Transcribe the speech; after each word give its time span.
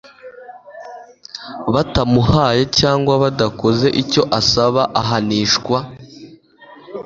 batamuhaye 1.73 2.61
cyangwa 2.79 3.13
badakoze 3.23 3.87
icyo 4.01 4.21
asaba 4.39 4.81
ahanishwa 5.01 5.77